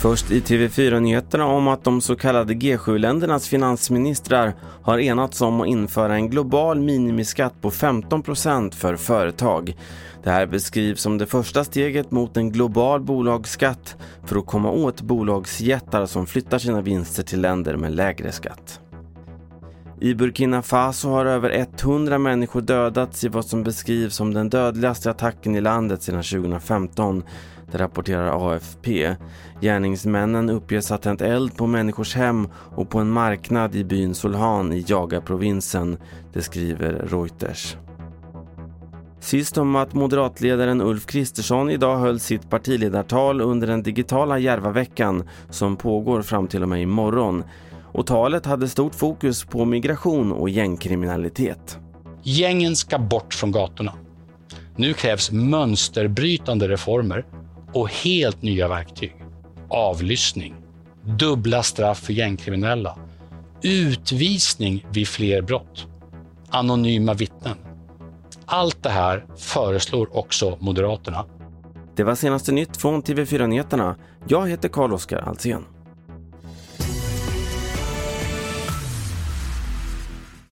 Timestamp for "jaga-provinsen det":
34.88-36.42